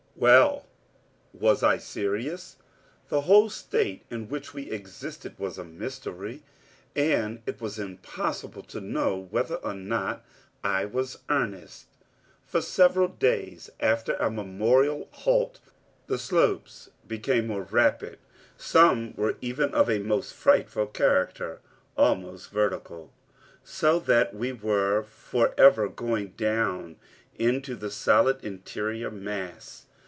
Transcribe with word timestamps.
Well, 0.17 0.67
was 1.33 1.63
I 1.63 1.79
serious? 1.79 2.57
The 3.09 3.21
whole 3.21 3.49
state 3.49 4.05
in 4.11 4.29
which 4.29 4.53
we 4.53 4.69
existed 4.69 5.33
was 5.39 5.57
a 5.57 5.63
mystery 5.63 6.43
and 6.95 7.41
it 7.47 7.59
was 7.59 7.79
impossible 7.79 8.61
to 8.65 8.79
know 8.79 9.17
whether 9.17 9.55
or 9.55 9.73
not 9.73 10.23
I 10.63 10.85
was 10.85 11.15
in 11.15 11.21
earnest. 11.29 11.87
For 12.45 12.61
several 12.61 13.07
days 13.07 13.71
after 13.79 14.15
our 14.21 14.29
memorable 14.29 15.07
halt, 15.11 15.59
the 16.05 16.19
slopes 16.19 16.89
became 17.07 17.47
more 17.47 17.63
rapid 17.63 18.19
some 18.57 19.15
were 19.15 19.37
even 19.41 19.73
of 19.73 19.89
a 19.89 19.97
most 19.97 20.35
frightful 20.35 20.85
character 20.87 21.61
almost 21.97 22.51
vertical, 22.51 23.11
so 23.63 23.97
that 23.97 24.35
we 24.35 24.51
were 24.51 25.01
forever 25.01 25.87
going 25.89 26.33
down 26.37 26.97
into 27.39 27.75
the 27.75 27.89
solid 27.89 28.43
interior 28.45 29.09
mass. 29.09 29.87